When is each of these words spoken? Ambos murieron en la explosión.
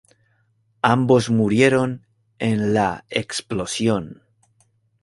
Ambos 0.95 1.29
murieron 1.29 2.07
en 2.39 2.73
la 2.73 3.05
explosión. 3.11 4.23